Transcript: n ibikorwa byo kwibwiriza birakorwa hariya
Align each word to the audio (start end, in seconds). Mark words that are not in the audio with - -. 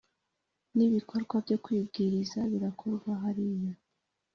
n 0.75 0.77
ibikorwa 0.87 1.35
byo 1.45 1.57
kwibwiriza 1.63 2.39
birakorwa 2.51 3.11
hariya 3.23 3.73